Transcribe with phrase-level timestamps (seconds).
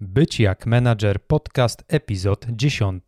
[0.00, 3.02] Być jak menadżer podcast epizod 10.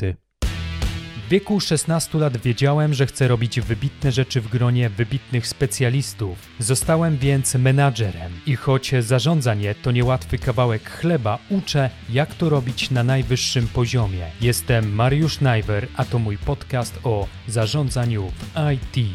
[1.26, 6.38] W wieku 16 lat wiedziałem, że chcę robić wybitne rzeczy w gronie wybitnych specjalistów.
[6.58, 13.04] Zostałem więc menadżerem i choć zarządzanie to niełatwy kawałek chleba, uczę jak to robić na
[13.04, 14.30] najwyższym poziomie.
[14.40, 19.06] Jestem Mariusz Najwer, a to mój podcast o zarządzaniu w IT.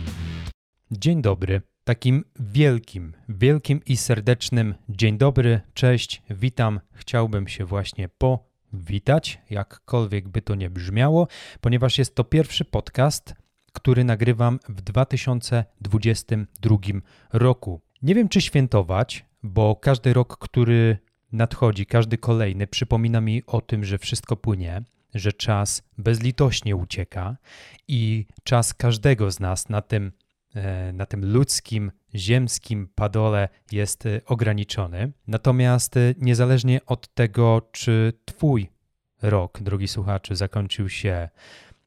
[0.92, 1.75] Dzień dobry.
[1.86, 6.80] Takim wielkim, wielkim i serdecznym dzień dobry, cześć, witam.
[6.94, 11.28] Chciałbym się właśnie powitać, jakkolwiek by to nie brzmiało,
[11.62, 13.34] ponieważ jest to pierwszy podcast,
[13.74, 16.78] który nagrywam w 2022
[17.34, 17.82] roku.
[18.02, 20.98] Nie wiem, czy świętować, bo każdy rok, który
[21.32, 24.84] nadchodzi, każdy kolejny, przypomina mi o tym, że wszystko płynie,
[25.14, 27.38] że czas bezlitośnie ucieka
[27.88, 30.12] i czas każdego z nas na tym
[30.94, 35.12] na tym ludzkim, ziemskim padole jest e, ograniczony.
[35.28, 38.70] Natomiast e, niezależnie od tego, czy Twój
[39.22, 41.30] rok, drogi słuchaczu, zakończył się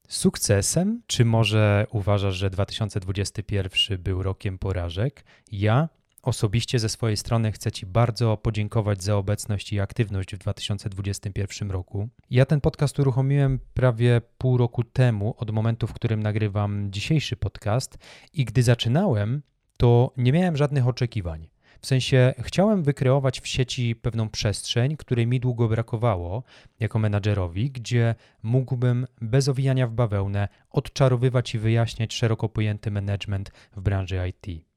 [0.08, 5.88] sukcesem, czy może uważasz, że 2021 był rokiem porażek, ja
[6.28, 12.08] Osobiście ze swojej strony chcę Ci bardzo podziękować za obecność i aktywność w 2021 roku.
[12.30, 17.98] Ja ten podcast uruchomiłem prawie pół roku temu, od momentu, w którym nagrywam dzisiejszy podcast,
[18.32, 19.42] i gdy zaczynałem,
[19.76, 21.48] to nie miałem żadnych oczekiwań.
[21.80, 26.42] W sensie chciałem wykreować w sieci pewną przestrzeń, której mi długo brakowało
[26.80, 33.80] jako menadżerowi, gdzie mógłbym bez owijania w bawełnę odczarowywać i wyjaśniać szeroko pojęty management w
[33.80, 34.67] branży IT.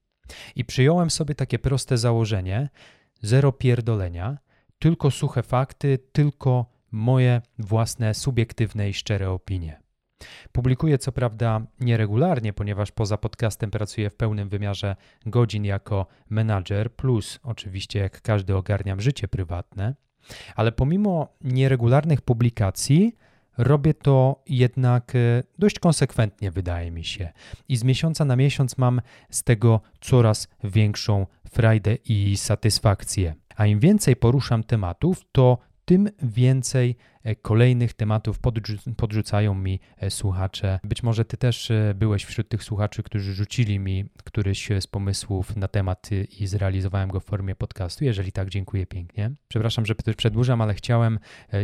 [0.56, 2.70] I przyjąłem sobie takie proste założenie:
[3.22, 4.38] zero pierdolenia,
[4.80, 9.82] tylko suche fakty, tylko moje własne subiektywne i szczere opinie.
[10.52, 17.40] Publikuję co prawda nieregularnie, ponieważ poza podcastem pracuję w pełnym wymiarze godzin jako menadżer, plus
[17.44, 19.96] oczywiście jak każdy ogarniam życie prywatne,
[20.56, 23.16] ale pomimo nieregularnych publikacji,
[23.62, 27.30] Robię to jednak e, dość konsekwentnie, wydaje mi się.
[27.70, 33.35] I z miesiąca na miesiąc mam z tego coraz większą frajdę i satysfakcję.
[33.56, 36.96] A im więcej poruszam tematów, to tym więcej
[37.42, 40.80] kolejnych tematów podrzu- podrzucają mi e, słuchacze.
[40.84, 45.56] Być może ty też e, byłeś wśród tych słuchaczy, którzy rzucili mi któryś z pomysłów
[45.56, 46.09] na temat
[46.40, 48.04] i zrealizowałem go w formie podcastu.
[48.06, 49.32] Jeżeli tak, dziękuję pięknie.
[49.48, 51.20] Przepraszam, że przedłużam, ale chciałem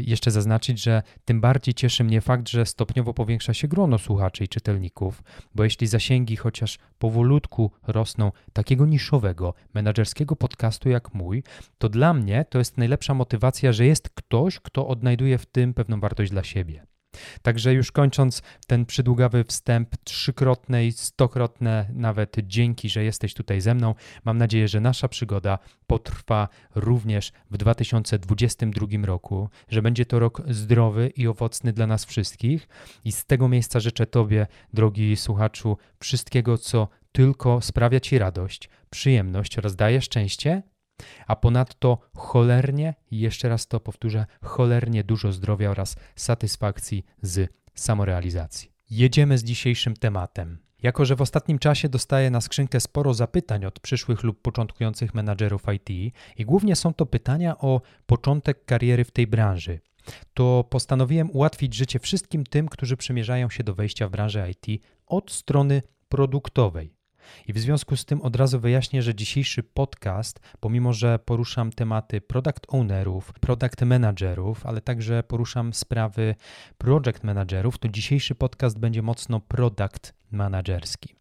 [0.06, 4.47] jeszcze zaznaczyć, że tym bardziej cieszy mnie fakt, że stopniowo powiększa się grono słuchaczy i
[4.47, 5.24] czytelników,
[5.56, 11.44] bo jeśli zasięgi chociaż powolutku rosną takiego niszowego, menedżerskiego podcastu jak mój,
[11.78, 15.99] to dla mnie to jest najlepsza motywacja, że jest ktoś, kto odnajduje w tym pewną
[15.99, 16.85] wartość dla siebie.
[17.41, 23.75] Także już kończąc ten przydługawy wstęp, trzykrotne i stokrotne nawet dzięki, że jesteś tutaj ze
[23.75, 23.95] mną.
[24.25, 31.11] Mam nadzieję, że nasza przygoda potrwa również w 2022 roku, że będzie to rok zdrowy
[31.15, 32.67] i owocny dla nas wszystkich.
[33.05, 39.57] I z tego miejsca życzę Tobie, drogi słuchaczu, wszystkiego, co tylko sprawia Ci radość, przyjemność
[39.57, 40.63] oraz daje szczęście
[41.27, 48.71] a ponadto cholernie, jeszcze raz to powtórzę, cholernie dużo zdrowia oraz satysfakcji z samorealizacji.
[48.89, 50.57] Jedziemy z dzisiejszym tematem.
[50.83, 55.61] Jako, że w ostatnim czasie dostaję na skrzynkę sporo zapytań od przyszłych lub początkujących menadżerów
[55.75, 59.79] IT i głównie są to pytania o początek kariery w tej branży,
[60.33, 65.31] to postanowiłem ułatwić życie wszystkim tym, którzy przymierzają się do wejścia w branżę IT od
[65.31, 66.96] strony produktowej.
[67.47, 72.21] I w związku z tym od razu wyjaśnię, że dzisiejszy podcast, pomimo że poruszam tematy
[72.21, 76.35] product ownerów, product managerów, ale także poruszam sprawy
[76.77, 81.15] project managerów, to dzisiejszy podcast będzie mocno product managerski.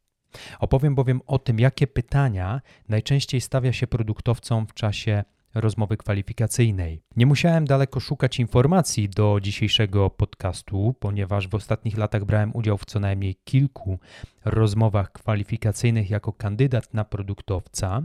[0.59, 5.25] Opowiem bowiem o tym, jakie pytania najczęściej stawia się produktowcom w czasie
[5.57, 7.03] rozmowy kwalifikacyjnej.
[7.17, 12.85] Nie musiałem daleko szukać informacji do dzisiejszego podcastu, ponieważ w ostatnich latach brałem udział w
[12.85, 13.99] co najmniej kilku
[14.45, 18.03] rozmowach kwalifikacyjnych jako kandydat na produktowca,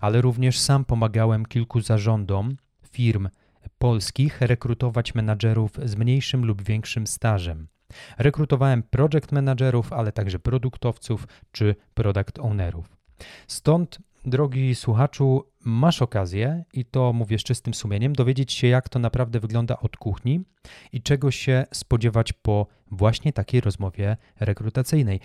[0.00, 2.56] ale również sam pomagałem kilku zarządom
[2.90, 3.28] firm
[3.78, 7.68] polskich rekrutować menadżerów z mniejszym lub większym stażem.
[8.18, 12.96] Rekrutowałem project managerów, ale także produktowców czy product ownerów.
[13.46, 18.98] Stąd drogi słuchaczu, masz okazję, i to mówię z czystym sumieniem, dowiedzieć się, jak to
[18.98, 20.44] naprawdę wygląda od kuchni
[20.92, 25.20] i czego się spodziewać po właśnie takiej rozmowie rekrutacyjnej.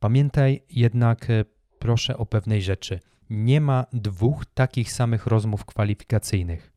[0.00, 1.44] Pamiętaj jednak, e,
[1.78, 3.00] proszę o pewnej rzeczy.
[3.30, 6.72] Nie ma dwóch takich samych rozmów kwalifikacyjnych.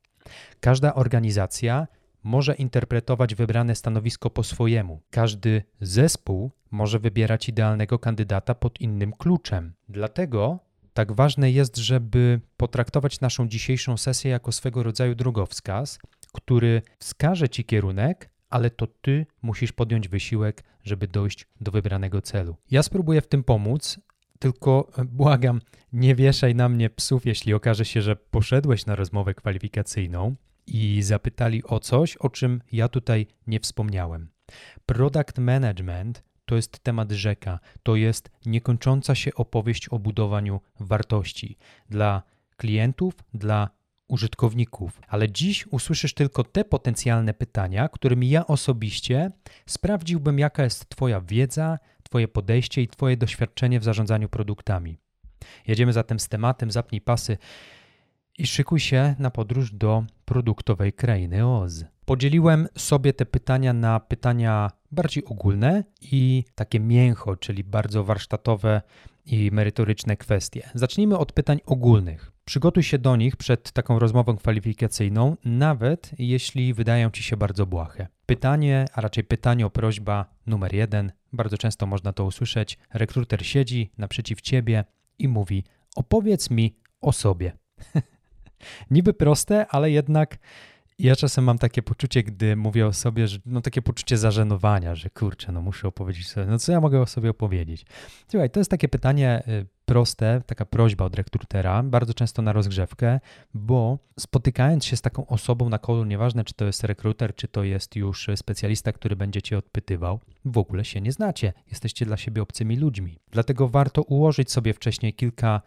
[0.59, 1.87] Każda organizacja
[2.23, 5.01] może interpretować wybrane stanowisko po swojemu.
[5.09, 9.73] Każdy zespół może wybierać idealnego kandydata pod innym kluczem.
[9.89, 10.59] Dlatego
[10.93, 15.99] tak ważne jest, żeby potraktować naszą dzisiejszą sesję jako swego rodzaju drogowskaz,
[16.33, 22.55] który wskaże ci kierunek, ale to ty musisz podjąć wysiłek, żeby dojść do wybranego celu.
[22.71, 23.99] Ja spróbuję w tym pomóc,
[24.39, 25.61] tylko błagam,
[25.93, 30.35] nie wieszaj na mnie psów, jeśli okaże się, że poszedłeś na rozmowę kwalifikacyjną
[30.67, 34.29] i zapytali o coś, o czym ja tutaj nie wspomniałem.
[34.85, 41.57] Product management to jest temat rzeka, to jest niekończąca się opowieść o budowaniu wartości
[41.89, 42.23] dla
[42.57, 43.69] klientów, dla
[44.07, 45.01] użytkowników.
[45.07, 49.31] Ale dziś usłyszysz tylko te potencjalne pytania, którymi ja osobiście
[49.65, 54.97] sprawdziłbym, jaka jest Twoja wiedza, Twoje podejście i Twoje doświadczenie w zarządzaniu produktami.
[55.67, 57.37] Jedziemy zatem z tematem, zapnij pasy
[58.37, 61.85] i szykuj się na podróż do produktowej krainy Oz.
[62.05, 68.81] Podzieliłem sobie te pytania na pytania bardziej ogólne i takie mięcho, czyli bardzo warsztatowe
[69.25, 70.69] i merytoryczne kwestie.
[70.73, 72.31] Zacznijmy od pytań ogólnych.
[72.45, 78.07] Przygotuj się do nich przed taką rozmową kwalifikacyjną, nawet jeśli wydają ci się bardzo błahe.
[78.25, 82.77] Pytanie, a raczej pytanie o prośba numer jeden, bardzo często można to usłyszeć.
[82.93, 84.83] Rekruter siedzi naprzeciw ciebie
[85.19, 85.63] i mówi:
[85.95, 87.51] Opowiedz mi o sobie.
[88.91, 90.37] Niby proste, ale jednak
[90.99, 95.09] ja czasem mam takie poczucie, gdy mówię o sobie, że no takie poczucie zażenowania, że
[95.09, 97.85] kurczę, no muszę opowiedzieć sobie, no co ja mogę o sobie opowiedzieć?
[98.27, 103.19] Słuchaj, to jest takie pytanie y, proste, taka prośba od rekrutera, bardzo często na rozgrzewkę,
[103.53, 107.63] bo spotykając się z taką osobą na kolu, nieważne czy to jest rekruter, czy to
[107.63, 112.41] jest już specjalista, który będzie cię odpytywał, w ogóle się nie znacie, jesteście dla siebie
[112.41, 113.19] obcymi ludźmi.
[113.31, 115.61] Dlatego warto ułożyć sobie wcześniej kilka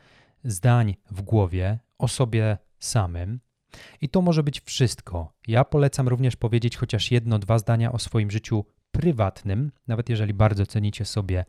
[0.45, 3.41] zdań w głowie o sobie samym,
[4.01, 5.33] i to może być wszystko.
[5.49, 10.67] Ja polecam również powiedzieć chociaż jedno, dwa zdania o swoim życiu prywatnym, nawet jeżeli bardzo
[10.67, 11.45] cenicie sobie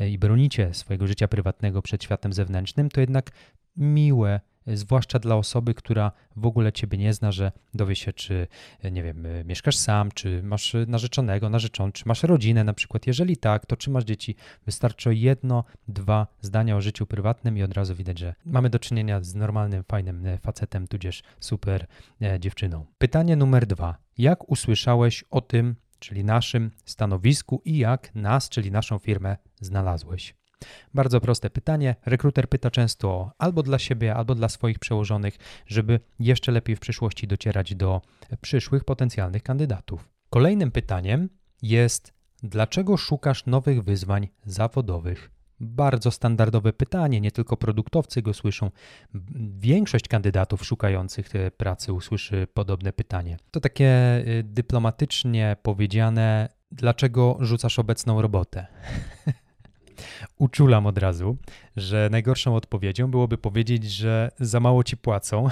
[0.00, 3.30] e, i bronicie swojego życia prywatnego przed światem zewnętrznym, to jednak
[3.76, 8.46] miłe zwłaszcza dla osoby, która w ogóle ciebie nie zna, że dowie się, czy,
[8.92, 13.06] nie wiem, mieszkasz sam, czy masz narzeczonego, narzeczoną, czy masz rodzinę na przykład.
[13.06, 14.36] Jeżeli tak, to czy masz dzieci?
[14.66, 19.22] Wystarczy jedno, dwa zdania o życiu prywatnym i od razu widać, że mamy do czynienia
[19.22, 21.86] z normalnym, fajnym facetem, tudzież super
[22.40, 22.86] dziewczyną.
[22.98, 23.96] Pytanie numer dwa.
[24.18, 30.34] Jak usłyszałeś o tym, czyli naszym stanowisku i jak nas, czyli naszą firmę znalazłeś?
[30.94, 31.96] Bardzo proste pytanie.
[32.06, 37.26] Rekruter pyta często albo dla siebie, albo dla swoich przełożonych, żeby jeszcze lepiej w przyszłości
[37.26, 38.00] docierać do
[38.40, 40.08] przyszłych potencjalnych kandydatów.
[40.30, 41.28] Kolejnym pytaniem
[41.62, 42.12] jest:
[42.42, 45.30] dlaczego szukasz nowych wyzwań zawodowych?
[45.60, 48.70] Bardzo standardowe pytanie, nie tylko produktowcy go słyszą.
[49.58, 53.36] Większość kandydatów szukających pracy usłyszy podobne pytanie.
[53.50, 58.66] To takie y, dyplomatycznie powiedziane, dlaczego rzucasz obecną robotę?
[60.38, 61.36] uczulam od razu,
[61.76, 65.48] że najgorszą odpowiedzią byłoby powiedzieć, że za mało ci płacą.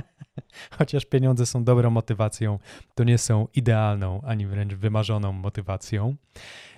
[0.78, 2.58] Chociaż pieniądze są dobrą motywacją,
[2.94, 6.16] to nie są idealną ani wręcz wymarzoną motywacją.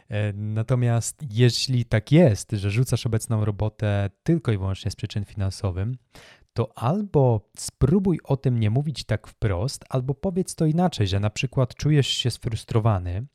[0.08, 5.88] E, natomiast jeśli tak jest, że rzucasz obecną robotę tylko i wyłącznie z przyczyn finansowych,
[6.52, 11.30] to albo spróbuj o tym nie mówić tak wprost, albo powiedz to inaczej, że na
[11.30, 13.26] przykład czujesz się sfrustrowany,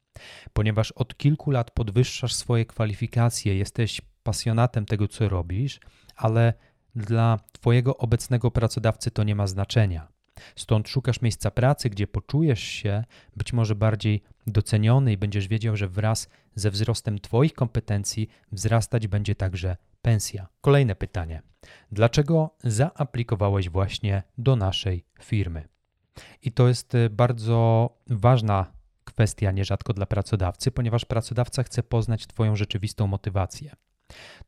[0.54, 5.80] ponieważ od kilku lat podwyższasz swoje kwalifikacje, jesteś pasjonatem tego, co robisz,
[6.16, 6.54] ale
[6.96, 10.08] dla Twojego obecnego pracodawcy to nie ma znaczenia.
[10.56, 13.04] Stąd szukasz miejsca pracy, gdzie poczujesz się
[13.36, 19.36] być może bardziej doceniony i będziesz wiedział, że wraz ze wzrostem Twoich kompetencji wzrastać będzie
[19.36, 20.48] także pensja.
[20.62, 21.42] Kolejne pytanie.
[21.92, 25.68] Dlaczego zaaplikowałeś właśnie do naszej firmy?
[26.42, 28.77] I to jest y, bardzo ważna
[29.18, 33.76] kwestia nierzadko dla pracodawcy, ponieważ pracodawca chce poznać Twoją rzeczywistą motywację.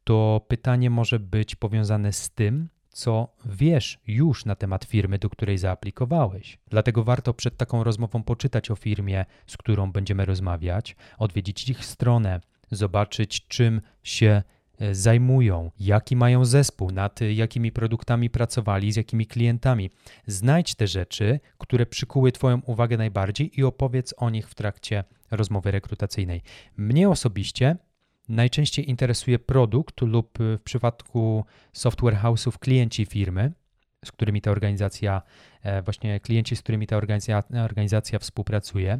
[0.03, 5.57] To pytanie może być powiązane z tym, co wiesz już na temat firmy, do której
[5.57, 6.59] zaaplikowałeś.
[6.67, 12.41] Dlatego warto przed taką rozmową poczytać o firmie, z którą będziemy rozmawiać, odwiedzić ich stronę,
[12.71, 14.43] zobaczyć, czym się
[14.91, 19.89] zajmują, jaki mają zespół, nad jakimi produktami pracowali, z jakimi klientami.
[20.27, 25.71] Znajdź te rzeczy, które przykuły Twoją uwagę najbardziej i opowiedz o nich w trakcie rozmowy
[25.71, 26.41] rekrutacyjnej.
[26.77, 27.77] Mnie osobiście
[28.29, 33.51] najczęściej interesuje produkt lub w przypadku software house'ów klienci firmy,
[34.05, 35.21] z którymi ta organizacja,
[35.63, 38.99] e, właśnie klienci, z którymi ta organizacja, organizacja współpracuje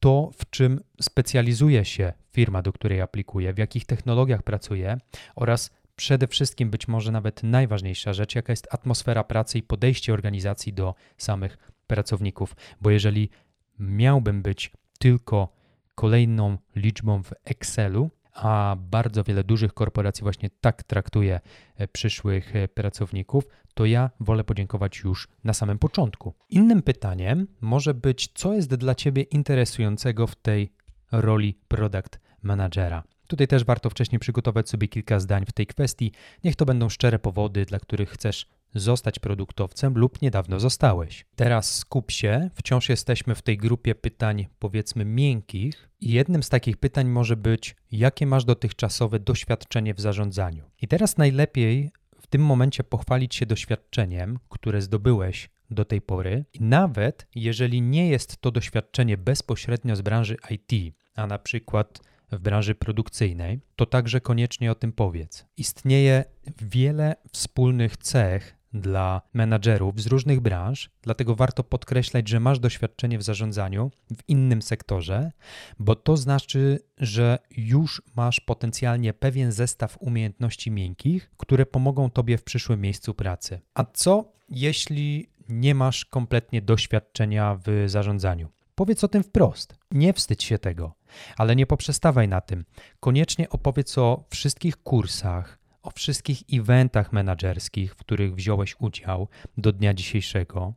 [0.00, 4.98] to, w czym specjalizuje się firma, do której aplikuje, w jakich technologiach pracuje
[5.36, 10.72] oraz przede wszystkim być może nawet najważniejsza rzecz, jaka jest atmosfera pracy i podejście organizacji
[10.72, 12.56] do samych pracowników.
[12.80, 13.30] Bo jeżeli
[13.78, 15.52] miałbym być tylko
[15.94, 21.40] kolejną liczbą w Excelu, a bardzo wiele dużych korporacji właśnie tak traktuje
[21.76, 26.34] e, przyszłych e, pracowników, to ja wolę podziękować już na samym początku.
[26.48, 30.72] Innym pytaniem może być, co jest dla Ciebie interesującego w tej
[31.12, 33.02] roli product managera.
[33.26, 36.12] Tutaj też warto wcześniej przygotować sobie kilka zdań w tej kwestii.
[36.44, 41.26] Niech to będą szczere powody, dla których chcesz zostać produktowcem lub niedawno zostałeś.
[41.36, 46.76] Teraz skup się, wciąż jesteśmy w tej grupie pytań, powiedzmy, miękkich, i jednym z takich
[46.76, 50.64] pytań może być, jakie masz dotychczasowe doświadczenie w zarządzaniu.
[50.82, 51.90] I teraz najlepiej
[52.20, 58.36] w tym momencie pochwalić się doświadczeniem, które zdobyłeś do tej pory, nawet jeżeli nie jest
[58.36, 62.00] to doświadczenie bezpośrednio z branży IT, a na przykład
[62.32, 65.46] w branży produkcyjnej, to także koniecznie o tym powiedz.
[65.56, 66.24] Istnieje
[66.60, 73.22] wiele wspólnych cech dla menadżerów z różnych branż, dlatego warto podkreślać, że masz doświadczenie w
[73.22, 75.32] zarządzaniu w innym sektorze,
[75.78, 82.44] bo to znaczy, że już masz potencjalnie pewien zestaw umiejętności miękkich, które pomogą tobie w
[82.44, 83.60] przyszłym miejscu pracy.
[83.74, 88.48] A co jeśli nie masz kompletnie doświadczenia w zarządzaniu?
[88.74, 89.74] Powiedz o tym wprost.
[89.90, 90.94] Nie wstydź się tego,
[91.36, 92.64] ale nie poprzestawaj na tym.
[93.00, 99.28] Koniecznie opowiedz o wszystkich kursach, o wszystkich eventach menedżerskich, w których wziąłeś udział
[99.58, 100.74] do dnia dzisiejszego.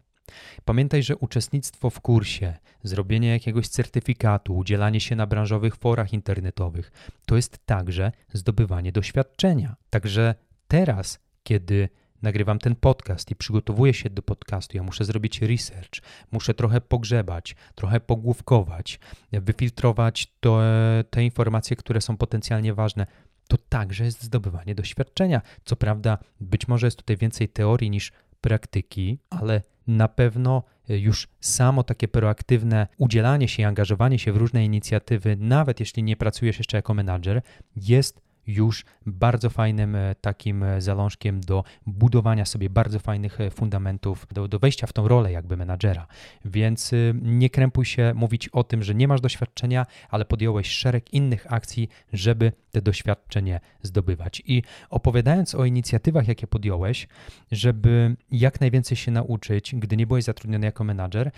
[0.65, 6.91] Pamiętaj, że uczestnictwo w kursie, zrobienie jakiegoś certyfikatu, udzielanie się na branżowych forach internetowych
[7.25, 9.75] to jest także zdobywanie doświadczenia.
[9.89, 10.35] Także
[10.67, 11.89] teraz, kiedy
[12.21, 16.01] nagrywam ten podcast i przygotowuję się do podcastu, ja muszę zrobić research,
[16.31, 18.99] muszę trochę pogrzebać, trochę pogłówkować,
[19.31, 20.61] wyfiltrować to,
[21.09, 23.05] te informacje, które są potencjalnie ważne.
[23.49, 25.41] To także jest zdobywanie doświadczenia.
[25.65, 31.83] Co prawda, być może jest tutaj więcej teorii niż praktyki, ale na pewno już samo
[31.83, 36.77] takie proaktywne udzielanie się i angażowanie się w różne inicjatywy, nawet jeśli nie pracujesz jeszcze
[36.77, 37.41] jako menadżer,
[37.75, 44.27] jest już bardzo fajnym e, takim e, zalążkiem do budowania sobie bardzo fajnych e, fundamentów,
[44.31, 46.07] do, do wejścia w tą rolę jakby menadżera.
[46.45, 46.91] Więc
[47.21, 51.89] nie krępuj się mówić o tym, że nie masz doświadczenia, ale podjąłeś szereg innych akcji,
[52.13, 54.41] żeby te doświadczenie zdobywać.
[54.45, 57.07] I opowiadając o inicjatywach, jakie podjąłeś,
[57.51, 61.31] żeby jak najwięcej się nauczyć, gdy nie byłeś zatrudniony jako menadżer,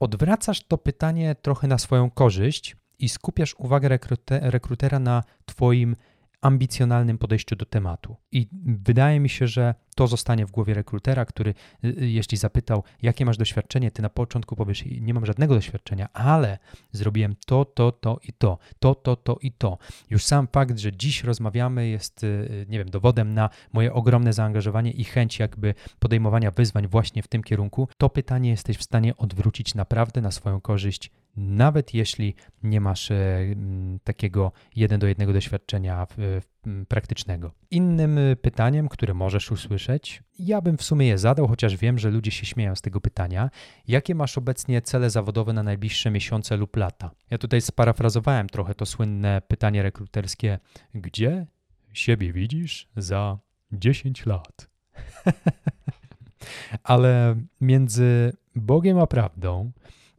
[0.00, 5.96] odwracasz to pytanie trochę na swoją korzyść i skupiasz uwagę rekrutera na Twoim
[6.42, 8.16] ambicjonalnym podejściu do tematu.
[8.32, 12.84] I wydaje mi się, że to zostanie w głowie rekrutera, który y, y, jeśli zapytał,
[13.02, 16.58] jakie masz doświadczenie, ty na początku powiesz, nie mam żadnego doświadczenia, ale
[16.92, 19.78] zrobiłem to, to, to i to, to, to, to i to.
[20.10, 24.90] Już sam fakt, że dziś rozmawiamy jest, y, nie wiem, dowodem na moje ogromne zaangażowanie
[24.90, 27.88] i chęć jakby podejmowania wyzwań właśnie w tym kierunku.
[27.98, 33.40] To pytanie jesteś w stanie odwrócić naprawdę na swoją korzyść nawet jeśli nie masz e,
[34.04, 36.06] takiego jeden do jednego doświadczenia
[36.88, 37.52] praktycznego.
[37.70, 42.10] Innym e, pytaniem, które możesz usłyszeć, ja bym w sumie je zadał, chociaż wiem, że
[42.10, 43.50] ludzie się śmieją z tego pytania.
[43.88, 47.10] Jakie masz obecnie cele zawodowe na najbliższe miesiące lub lata?
[47.30, 50.58] Ja tutaj sparafrazowałem trochę to słynne pytanie rekruterskie:
[50.94, 51.46] gdzie
[51.92, 53.38] siebie widzisz za
[53.72, 54.68] 10 lat?
[56.82, 59.72] Ale między Bogiem a prawdą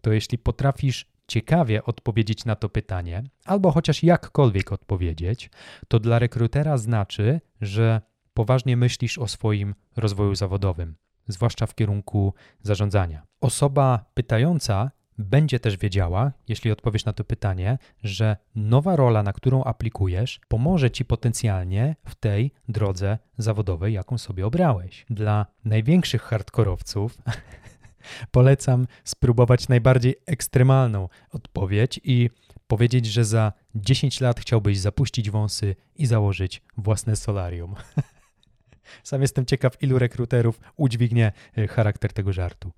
[0.03, 5.50] to jeśli potrafisz ciekawie odpowiedzieć na to pytanie, albo chociaż jakkolwiek odpowiedzieć,
[5.88, 8.01] to dla rekrutera znaczy, że
[8.33, 10.95] poważnie myślisz o swoim rozwoju zawodowym,
[11.27, 13.24] zwłaszcza w kierunku zarządzania.
[13.41, 19.63] Osoba pytająca będzie też wiedziała, jeśli odpowiesz na to pytanie, że nowa rola, na którą
[19.63, 25.05] aplikujesz, pomoże ci potencjalnie w tej drodze zawodowej, jaką sobie obrałeś.
[25.10, 27.17] Dla największych hardkorowców
[28.31, 32.29] Polecam spróbować najbardziej ekstremalną odpowiedź i
[32.67, 37.75] powiedzieć, że za 10 lat chciałbyś zapuścić wąsy i założyć własne solarium.
[39.03, 42.71] Sam jestem ciekaw, ilu rekruterów udźwignie e, charakter tego żartu.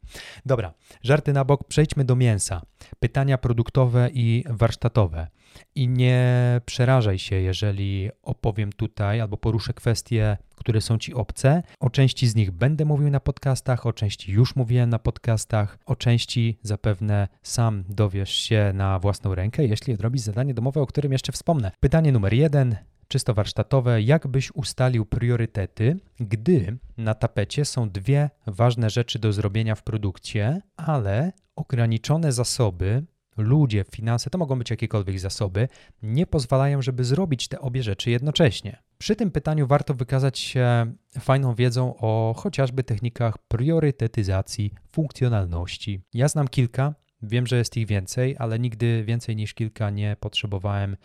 [0.45, 2.61] Dobra, żarty na bok, przejdźmy do mięsa.
[2.99, 5.27] Pytania produktowe i warsztatowe.
[5.75, 11.63] I nie przerażaj się, jeżeli opowiem tutaj albo poruszę kwestie, które są ci obce.
[11.79, 15.95] O części z nich będę mówił na podcastach, o części już mówiłem na podcastach, o
[15.95, 21.31] części zapewne sam dowiesz się na własną rękę, jeśli odrobisz zadanie domowe, o którym jeszcze
[21.31, 21.71] wspomnę.
[21.79, 22.75] Pytanie numer jeden
[23.07, 29.75] czysto warsztatowe, jak byś ustalił priorytety, gdy na tapecie są dwie ważne rzeczy do zrobienia
[29.75, 33.05] w produkcie, ale ograniczone zasoby,
[33.37, 35.67] ludzie, finanse, to mogą być jakiekolwiek zasoby,
[36.01, 38.83] nie pozwalają, żeby zrobić te obie rzeczy jednocześnie.
[38.97, 46.01] Przy tym pytaniu warto wykazać się fajną wiedzą o chociażby technikach priorytetyzacji funkcjonalności.
[46.13, 50.97] Ja znam kilka, Wiem, że jest ich więcej, ale nigdy więcej niż kilka nie potrzebowałem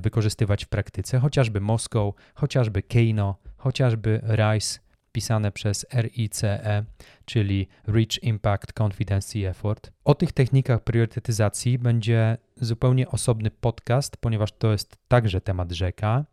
[0.00, 1.18] wykorzystywać w praktyce.
[1.18, 4.78] Chociażby Moscow, chociażby Keino, chociażby RICE,
[5.12, 6.84] pisane przez RICE,
[7.24, 9.92] czyli Reach Impact Confidence Effort.
[10.04, 16.24] O tych technikach priorytetyzacji będzie zupełnie osobny podcast, ponieważ to jest także temat rzeka.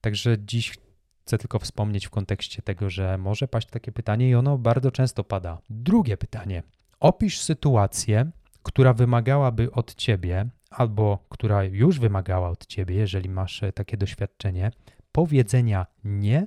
[0.00, 0.74] Także dziś
[1.22, 5.24] chcę tylko wspomnieć w kontekście tego, że może paść takie pytanie i ono bardzo często
[5.24, 5.58] pada.
[5.70, 6.62] Drugie pytanie.
[7.00, 8.30] Opisz sytuację,
[8.62, 14.70] która wymagałaby od ciebie, albo która już wymagała od ciebie, jeżeli masz takie doświadczenie,
[15.12, 16.46] powiedzenia nie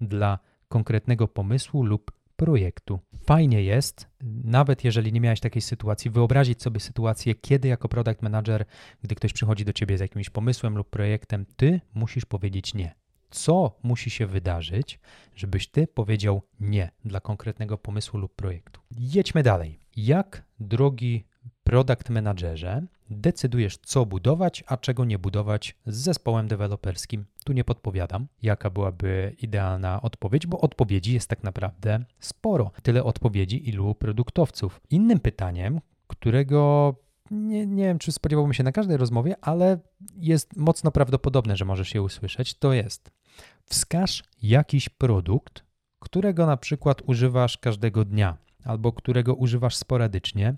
[0.00, 3.00] dla konkretnego pomysłu lub projektu.
[3.24, 4.08] Fajnie jest,
[4.44, 8.64] nawet jeżeli nie miałeś takiej sytuacji, wyobrazić sobie sytuację, kiedy jako product manager,
[9.02, 12.94] gdy ktoś przychodzi do ciebie z jakimś pomysłem lub projektem, ty musisz powiedzieć nie.
[13.30, 15.00] Co musi się wydarzyć,
[15.34, 18.80] żebyś ty powiedział nie dla konkretnego pomysłu lub projektu?
[18.90, 19.80] Jedźmy dalej.
[19.96, 21.24] Jak, drogi
[21.68, 27.24] product managerze, decydujesz, co budować, a czego nie budować z zespołem deweloperskim.
[27.44, 32.70] Tu nie podpowiadam, jaka byłaby idealna odpowiedź, bo odpowiedzi jest tak naprawdę sporo.
[32.82, 34.80] Tyle odpowiedzi, ilu produktowców.
[34.90, 36.94] Innym pytaniem, którego
[37.30, 39.78] nie, nie wiem, czy spodziewałbym się na każdej rozmowie, ale
[40.16, 43.10] jest mocno prawdopodobne, że możesz je usłyszeć, to jest
[43.64, 45.64] wskaż jakiś produkt,
[45.98, 50.56] którego na przykład używasz każdego dnia albo którego używasz sporadycznie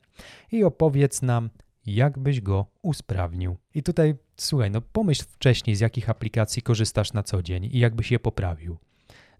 [0.52, 1.50] i opowiedz nam,
[1.86, 3.56] jak byś go usprawnił.
[3.74, 7.94] I tutaj słuchaj, no pomyśl wcześniej, z jakich aplikacji korzystasz na co dzień i jak
[7.94, 8.78] byś je poprawił.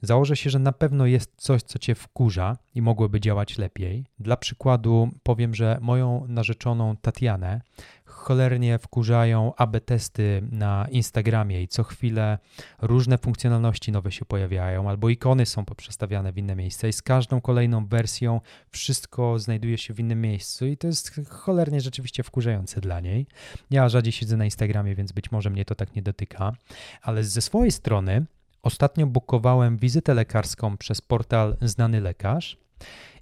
[0.03, 4.07] Założę się, że na pewno jest coś, co cię wkurza i mogłoby działać lepiej.
[4.19, 7.61] Dla przykładu powiem, że moją narzeczoną Tatianę
[8.11, 12.39] cholernie wkurzają AB testy na Instagramie i co chwilę
[12.83, 17.41] różne funkcjonalności nowe się pojawiają, albo ikony są poprzestawiane w inne miejsce i z każdą
[17.41, 18.41] kolejną wersją
[18.71, 23.27] wszystko znajduje się w innym miejscu i to jest cholernie rzeczywiście wkurzające dla niej.
[23.71, 26.53] Ja rzadziej siedzę na Instagramie, więc być może mnie to tak nie dotyka,
[27.03, 28.27] ale ze swojej strony
[28.63, 32.59] Ostatnio bukowałem wizytę lekarską przez portal Znany Lekarz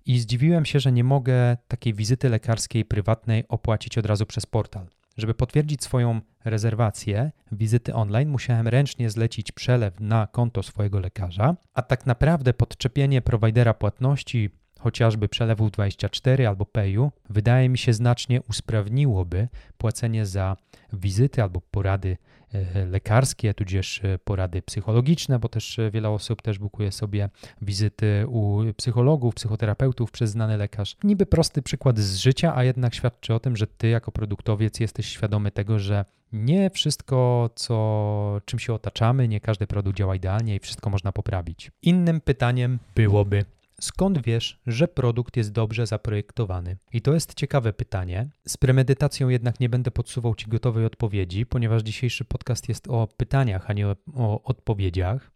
[0.06, 4.86] i zdziwiłem się, że nie mogę takiej wizyty lekarskiej prywatnej opłacić od razu przez portal.
[5.16, 11.82] Żeby potwierdzić swoją rezerwację wizyty online, musiałem ręcznie zlecić przelew na konto swojego lekarza, a
[11.82, 19.48] tak naprawdę podczepienie prowajdera płatności, chociażby przelewów 24 albo Payu, wydaje mi się znacznie usprawniłoby
[19.78, 20.56] płacenie za
[20.92, 22.16] wizyty albo porady
[22.52, 27.28] E, lekarskie, tudzież e, porady psychologiczne, bo też e, wiele osób też bukuje sobie
[27.62, 30.96] wizyty u psychologów, psychoterapeutów przez znany lekarz.
[31.04, 35.06] Niby prosty przykład z życia, a jednak świadczy o tym, że ty jako produktowiec jesteś
[35.06, 40.58] świadomy tego, że nie wszystko, co, czym się otaczamy, nie każdy produkt działa idealnie i
[40.58, 41.70] wszystko można poprawić.
[41.82, 43.44] Innym pytaniem byłoby,
[43.80, 46.76] Skąd wiesz, że produkt jest dobrze zaprojektowany?
[46.92, 48.30] I to jest ciekawe pytanie.
[48.46, 53.70] Z premedytacją jednak nie będę podsuwał Ci gotowej odpowiedzi, ponieważ dzisiejszy podcast jest o pytaniach,
[53.70, 55.30] a nie o, o odpowiedziach.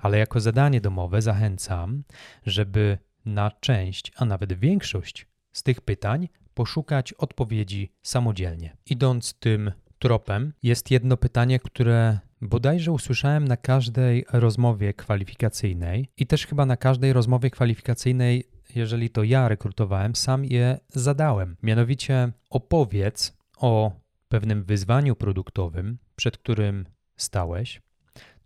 [0.00, 2.04] Ale jako zadanie domowe zachęcam,
[2.46, 8.76] żeby na część, a nawet większość z tych pytań poszukać odpowiedzi samodzielnie.
[8.86, 16.46] Idąc tym tropem, jest jedno pytanie, które Bodajże usłyszałem na każdej rozmowie kwalifikacyjnej i też
[16.46, 21.56] chyba na każdej rozmowie kwalifikacyjnej, jeżeli to ja rekrutowałem, sam je zadałem.
[21.62, 23.92] Mianowicie opowiedz o
[24.28, 27.82] pewnym wyzwaniu produktowym, przed którym stałeś,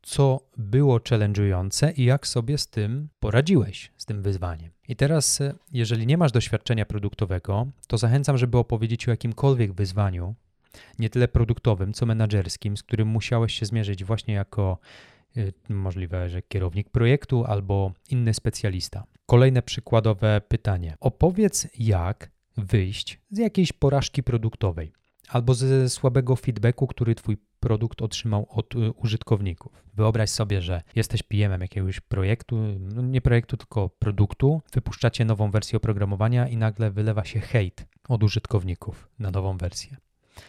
[0.02, 4.70] co było challenge'ujące i jak sobie z tym poradziłeś, z tym wyzwaniem.
[4.88, 10.34] I teraz, jeżeli nie masz doświadczenia produktowego, to zachęcam, żeby opowiedzieć o jakimkolwiek wyzwaniu,
[10.98, 14.78] nie tyle produktowym, co menedżerskim, z którym musiałeś się zmierzyć właśnie jako
[15.36, 19.04] y, możliwe, że kierownik projektu albo inny specjalista.
[19.26, 20.96] Kolejne przykładowe pytanie.
[21.00, 24.92] Opowiedz, jak wyjść z jakiejś porażki produktowej
[25.28, 29.84] albo ze słabego feedbacku, który Twój produkt otrzymał od y, użytkowników.
[29.94, 35.76] Wyobraź sobie, że jesteś PM-em jakiegoś projektu, no nie projektu, tylko produktu, wypuszczacie nową wersję
[35.76, 39.96] oprogramowania i nagle wylewa się hejt od użytkowników na nową wersję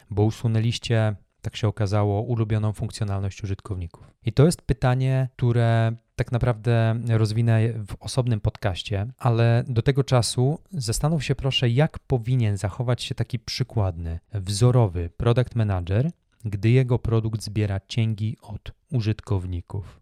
[0.10, 4.14] bo usunęliście, tak się okazało, ulubioną funkcjonalność użytkowników.
[4.26, 10.60] I to jest pytanie, które tak naprawdę rozwinę w osobnym podcaście, ale do tego czasu
[10.72, 16.12] zastanów się proszę, jak powinien zachować się taki przykładny, wzorowy product manager,
[16.46, 20.00] gdy jego produkt zbiera cięgi od użytkowników.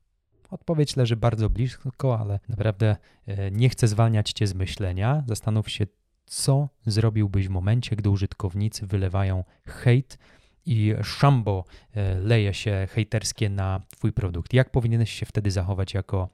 [0.49, 5.23] Odpowiedź leży bardzo blisko, ale naprawdę e, nie chcę zwalniać cię z myślenia.
[5.27, 5.87] Zastanów się,
[6.25, 10.17] co zrobiłbyś w momencie, gdy użytkownicy wylewają hejt
[10.65, 14.53] i szambo e, leje się hejterskie na Twój produkt?
[14.53, 16.29] Jak powinieneś się wtedy zachować jako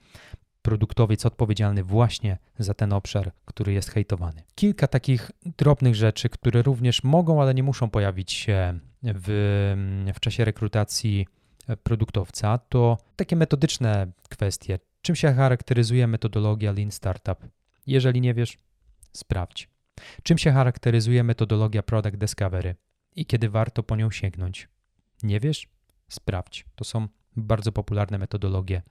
[0.61, 4.43] produktowiec odpowiedzialny właśnie za ten obszar, który jest hejtowany.
[4.55, 10.45] Kilka takich drobnych rzeczy, które również mogą, ale nie muszą pojawić się w, w czasie
[10.45, 11.27] rekrutacji
[11.83, 14.79] produktowca, to takie metodyczne kwestie.
[15.01, 17.47] Czym się charakteryzuje metodologia Lean Startup?
[17.87, 18.57] Jeżeli nie wiesz,
[19.13, 19.69] sprawdź.
[20.23, 22.75] Czym się charakteryzuje metodologia Product Discovery
[23.15, 24.67] i kiedy warto po nią sięgnąć?
[25.23, 25.67] Nie wiesz?
[26.07, 26.65] Sprawdź.
[26.75, 28.81] To są bardzo popularne metodologie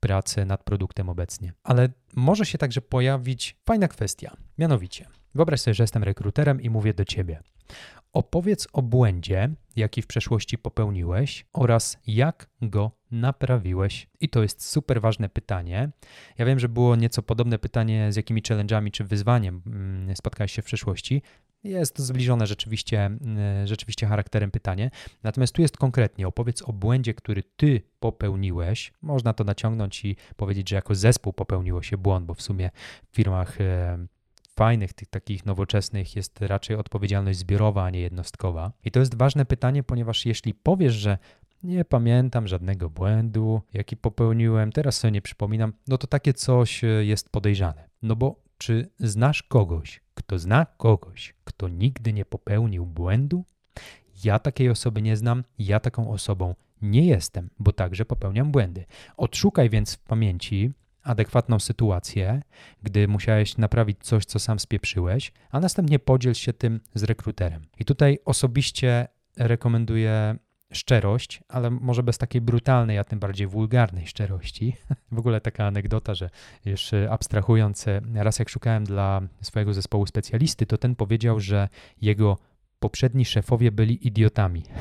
[0.00, 1.52] pracy nad produktem obecnie.
[1.62, 4.36] Ale może się także pojawić fajna kwestia.
[4.58, 7.42] Mianowicie, wyobraź sobie, że jestem rekruterem i mówię do ciebie:
[8.14, 14.08] Opowiedz o błędzie, jaki w przeszłości popełniłeś oraz jak go naprawiłeś.
[14.20, 15.90] I to jest super ważne pytanie.
[16.38, 20.62] Ja wiem, że było nieco podobne pytanie, z jakimi challenge'ami czy wyzwaniem mm, spotkałeś się
[20.62, 21.22] w przeszłości.
[21.64, 24.90] Jest zbliżone rzeczywiście, mm, rzeczywiście charakterem pytanie.
[25.22, 28.92] Natomiast tu jest konkretnie, opowiedz o błędzie, który ty popełniłeś.
[29.02, 32.70] Można to naciągnąć i powiedzieć, że jako zespół popełniło się błąd, bo w sumie
[33.12, 33.58] w firmach
[34.56, 38.72] fajnych, tych takich nowoczesnych jest raczej odpowiedzialność zbiorowa, a nie jednostkowa.
[38.84, 41.18] I to jest ważne pytanie, ponieważ jeśli powiesz, że
[41.62, 46.86] nie pamiętam żadnego błędu, jaki popełniłem, teraz sobie nie przypominam, no to takie coś e,
[46.86, 47.88] jest podejrzane.
[48.02, 53.44] No bo czy znasz kogoś, kto zna kogoś, kto nigdy nie popełnił błędu?
[54.24, 58.84] Ja takiej osoby nie znam, ja taką osobą nie jestem, bo także popełniam błędy.
[59.16, 60.72] Odszukaj więc w pamięci
[61.04, 62.42] adekwatną sytuację,
[62.82, 67.62] gdy musiałeś naprawić coś, co sam spieprzyłeś, a następnie podziel się tym z rekruterem.
[67.78, 70.36] I tutaj osobiście rekomenduję
[70.72, 74.76] szczerość, ale może bez takiej brutalnej, a tym bardziej wulgarnej szczerości.
[75.12, 76.30] W ogóle taka anegdota, że
[76.64, 81.68] już abstrahując, raz jak szukałem dla swojego zespołu specjalisty, to ten powiedział, że
[82.00, 82.38] jego
[82.78, 84.62] poprzedni szefowie byli idiotami.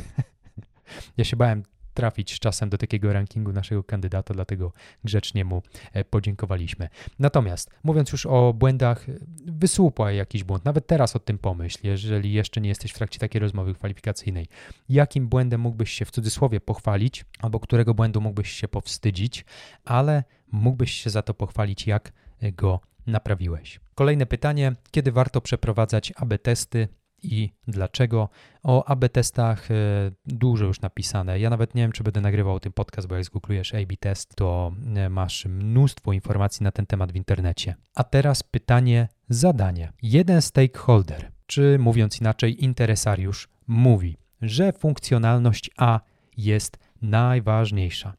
[1.18, 4.72] Ja się bałem trafić czasem do takiego rankingu naszego kandydata, dlatego
[5.04, 6.90] grzecznie mu e, podziękowaliśmy.
[7.20, 9.06] Natomiast mówiąc już o błędach,
[9.46, 13.42] wysłupaj jakiś błąd, nawet teraz o tym pomyśl, jeżeli jeszcze nie jesteś w trakcie takiej
[13.42, 14.48] rozmowy kwalifikacyjnej.
[14.90, 19.46] Jakim błędem mógłbyś się w cudzysłowie pochwalić, albo którego błędu mógłbyś się powstydzić,
[19.86, 23.80] ale mógłbyś się za to pochwalić, jak go naprawiłeś.
[23.96, 26.88] Kolejne pytanie: kiedy warto przeprowadzać AB testy
[27.24, 28.30] i dlaczego.
[28.64, 29.76] O AB testach e,
[30.26, 31.40] dużo już napisane.
[31.40, 34.72] Ja nawet nie wiem, czy będę nagrywał ten podcast, bo jak zgooglujesz AB test, to
[34.96, 37.76] e, masz mnóstwo informacji na ten temat w internecie.
[37.96, 39.94] A teraz pytanie, zadanie.
[40.02, 46.00] Jeden stakeholder, czy mówiąc inaczej interesariusz, mówi, że funkcjonalność A
[46.38, 48.14] jest najważniejsza.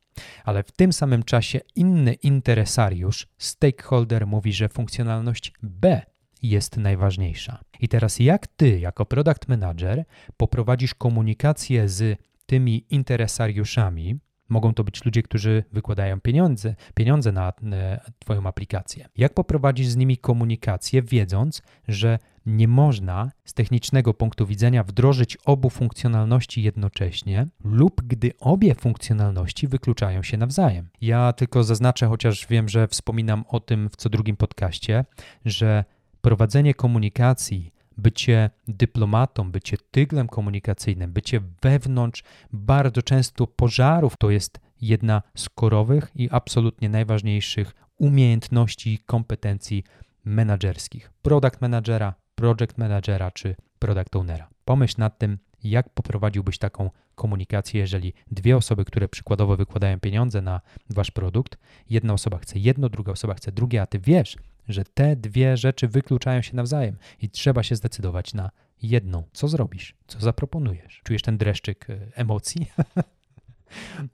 [0.45, 6.03] Ale w tym samym czasie inny interesariusz, stakeholder, mówi, że funkcjonalność B
[6.51, 7.61] jest najważniejsza.
[7.81, 10.05] I teraz jak ty, jako product manager,
[10.37, 18.01] poprowadzisz komunikację z tymi interesariuszami, Mogą to być ludzie, którzy wykładają pieniądze, pieniądze na e,
[18.19, 19.09] Twoją aplikację.
[19.17, 25.71] Jak poprowadzisz z nimi komunikację, wiedząc, że nie można z technicznego punktu widzenia wdrożyć obu
[25.71, 30.89] funkcjonalności jednocześnie, lub gdy obie funkcjonalności wykluczają się nawzajem?
[31.01, 35.05] Ja tylko zaznaczę, chociaż wiem, że wspominam o tym w co drugim podcaście,
[35.45, 35.85] że
[36.25, 45.23] prowadzenie komunikacji, bycie dyplomatą, bycie tyglem komunikacyjnym, bycie wewnątrz bardzo często pożarów to jest jedna
[45.37, 49.85] z korowych i absolutnie najważniejszych umiejętności i kompetencji
[50.25, 51.13] menedżerskich.
[51.23, 54.49] Product managera, project managera czy product ownera.
[54.65, 60.61] Pomyśl nad tym, jak poprowadziłbyś taką komunikację, jeżeli dwie osoby, które przykładowo wykładają pieniądze na
[60.91, 61.59] wasz produkt,
[61.91, 64.37] jedna osoba chce jedno, druga osoba chce drugie, a ty wiesz,
[64.69, 68.51] że te dwie rzeczy wykluczają się nawzajem i trzeba się zdecydować na
[68.83, 69.23] jedną.
[69.33, 69.95] Co zrobisz?
[70.07, 71.01] Co zaproponujesz?
[71.05, 72.67] Czujesz ten dreszczyk e, emocji?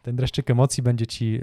[0.03, 1.41] Ten dreszczyk emocji będzie ci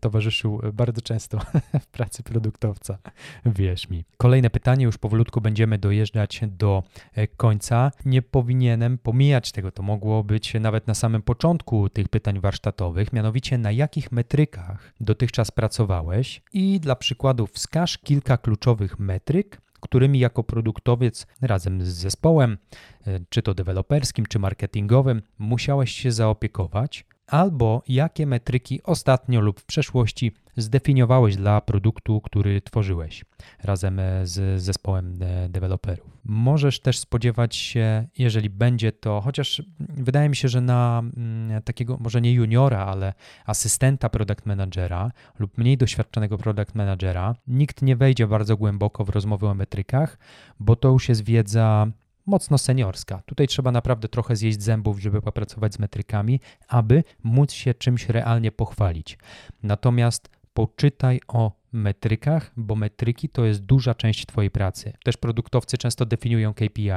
[0.00, 1.38] towarzyszył bardzo często
[1.84, 2.98] w pracy produktowca,
[3.46, 4.04] wierz mi.
[4.16, 6.82] Kolejne pytanie, już powolutku będziemy dojeżdżać do
[7.14, 7.90] e, końca.
[8.04, 13.58] Nie powinienem pomijać tego, to mogło być nawet na samym początku tych pytań warsztatowych, mianowicie
[13.58, 21.26] na jakich metrykach dotychczas pracowałeś i dla przykładu wskaż kilka kluczowych metryk, którymi jako produktowiec
[21.40, 22.58] razem z zespołem,
[23.06, 29.64] e, czy to deweloperskim, czy marketingowym, musiałeś się zaopiekować, albo jakie metryki ostatnio lub w
[29.64, 33.24] przeszłości zdefiniowałeś dla produktu, który tworzyłeś
[33.62, 36.14] razem e, z zespołem e, deweloperów.
[36.24, 41.96] Możesz też spodziewać się, jeżeli będzie to, chociaż wydaje mi się, że na mm, takiego
[42.00, 43.14] może nie juniora, ale
[43.46, 49.48] asystenta product managera lub mniej doświadczonego product managera, nikt nie wejdzie bardzo głęboko w rozmowy
[49.48, 50.18] o metrykach,
[50.60, 51.86] bo to już jest wiedza
[52.26, 53.22] mocno seniorska.
[53.26, 58.52] Tutaj trzeba naprawdę trochę zjeść zębów, żeby popracować z metrykami, aby móc się czymś realnie
[58.52, 59.18] pochwalić.
[59.62, 64.92] Natomiast poczytaj o metrykach, bo metryki to jest duża część Twojej pracy.
[65.04, 66.90] Też produktowcy często definiują KPI,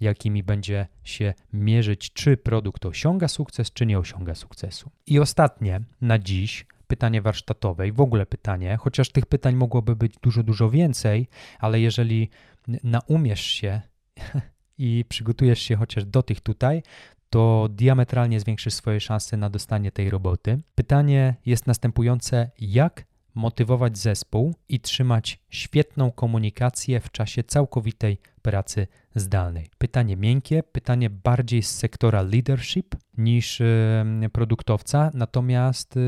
[0.00, 4.90] jakimi będzie się mierzyć, czy produkt osiąga sukces, czy nie osiąga sukcesu.
[5.06, 10.14] I ostatnie na dziś pytanie warsztatowe i w ogóle pytanie, chociaż tych pytań mogłoby być
[10.22, 12.30] dużo, dużo więcej, ale jeżeli
[12.84, 13.80] naumiesz się
[14.78, 16.82] i przygotujesz się chociaż do tych tutaj,
[17.30, 20.60] to diametralnie zwiększysz swoje szanse na dostanie tej roboty.
[20.74, 29.70] Pytanie jest następujące: jak motywować zespół i trzymać świetną komunikację w czasie całkowitej pracy zdalnej.
[29.78, 33.62] Pytanie miękkie, pytanie bardziej z sektora leadership niż
[34.32, 36.00] produktowca, natomiast y,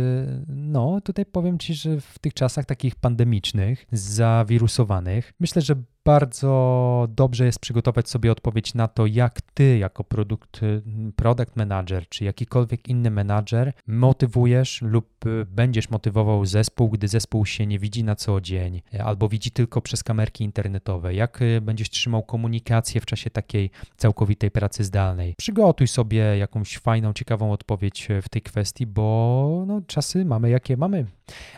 [0.48, 7.46] no tutaj powiem Ci, że w tych czasach takich pandemicznych, zawirusowanych, myślę, że bardzo dobrze
[7.46, 10.60] jest przygotować sobie odpowiedź na to, jak ty jako produkt,
[11.16, 17.66] product manager czy jakikolwiek inny menadżer motywujesz lub y, będziesz motywował zespół, gdy zespół się
[17.66, 21.14] nie widzi na co dzień albo widzi tylko przez kamerki internetowe.
[21.14, 25.34] Jak y, będziesz trzymał komunikację w czasie takiej całkowitej pracy zdalnej.
[25.38, 31.06] Przygotuj sobie jakąś fajną, ciekawą odpowiedź w tej kwestii, bo no, czasy mamy jakie mamy.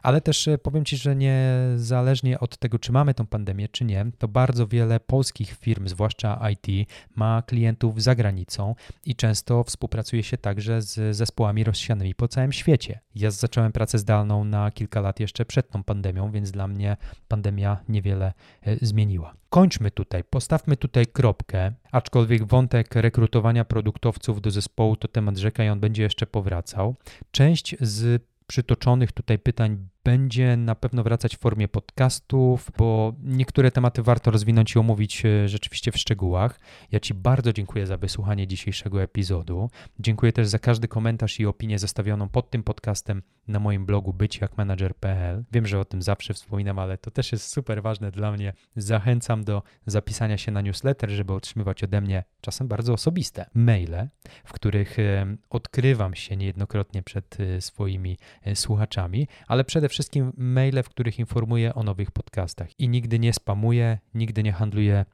[0.02, 4.28] Ale też powiem Ci, że niezależnie od tego, czy mamy tą pandemię, czy nie, to
[4.36, 10.82] bardzo wiele polskich firm, zwłaszcza IT, ma klientów za granicą i często współpracuje się także
[10.82, 13.00] z zespołami rozsianymi po całym świecie.
[13.14, 16.96] Ja zacząłem pracę zdalną na kilka lat jeszcze przed tą pandemią, więc dla mnie
[17.28, 19.34] pandemia niewiele e, zmieniła.
[19.50, 25.68] Kończmy tutaj, postawmy tutaj kropkę, aczkolwiek wątek rekrutowania produktowców do zespołu to temat rzeka i
[25.68, 26.96] on będzie jeszcze powracał.
[27.30, 34.02] Część z przytoczonych tutaj pytań będzie na pewno wracać w formie podcastów, bo niektóre tematy
[34.02, 36.60] warto rozwinąć i omówić e, rzeczywiście w szczegółach.
[36.92, 39.70] Ja Ci bardzo dziękuję za wysłuchanie dzisiejszego epizodu.
[39.98, 45.44] Dziękuję też za każdy komentarz i opinię zostawioną pod tym podcastem na moim blogu byćjakmanager.pl.
[45.52, 48.52] Wiem, że o tym zawsze wspominam, ale to też jest super ważne dla mnie.
[48.76, 54.08] Zachęcam do zapisania się na newsletter, żeby otrzymywać ode mnie czasem bardzo osobiste maile,
[54.44, 58.18] w których e, odkrywam się niejednokrotnie przed e, swoimi
[58.54, 63.98] słuchaczami, ale przede wszystkim maile, w których informuję o nowych podcastach i nigdy nie spamuję,
[64.14, 65.04] nigdy nie handluję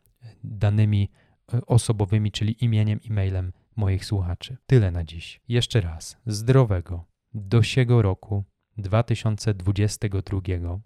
[0.45, 1.11] danymi
[1.55, 4.57] e, osobowymi, czyli imieniem i mailem moich słuchaczy.
[4.67, 5.41] Tyle na dziś.
[5.49, 8.45] Jeszcze raz, zdrowego, dosiego roku
[8.79, 10.41] 2022.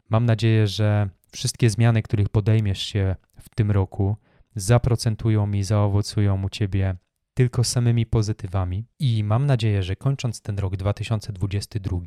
[0.08, 4.16] Mam nadzieję, że wszystkie zmiany, których podejmiesz się w tym roku,
[4.56, 6.96] zaprocentują i zaowocują u Ciebie
[7.34, 11.98] tylko samymi pozytywami i mam nadzieję, że kończąc ten rok 2022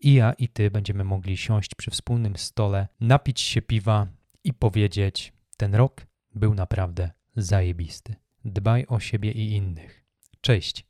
[0.00, 4.06] i ja i ty będziemy mogli siąść przy wspólnym stole, napić się piwa
[4.44, 8.14] i powiedzieć: Ten rok był naprawdę zajebisty.
[8.44, 10.04] Dbaj o siebie i innych.
[10.40, 10.86] Cześć.